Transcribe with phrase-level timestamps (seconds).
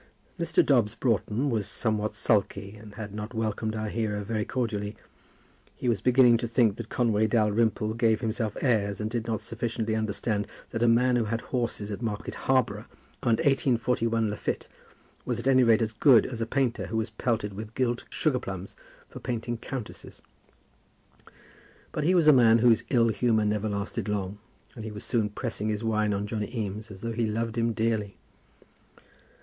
[0.39, 0.65] Mr.
[0.65, 4.95] Dobbs Broughton was somewhat sulky and had not welcomed our hero very cordially.
[5.75, 9.95] He was beginning to think that Conway Dalrymple gave himself airs and did not sufficiently
[9.95, 12.85] understand that a man who had horses at Market Harboro'
[13.21, 14.67] and '41 Lafitte
[15.23, 18.39] was at any rate as good as a painter who was pelted with gilt sugar
[18.39, 18.75] plums
[19.07, 20.23] for painting countesses.
[21.91, 24.39] But he was a man whose ill humour never lasted long,
[24.73, 27.71] and he was soon pressing his wine on Johnny Eames as though he loved him
[27.71, 28.17] dearly.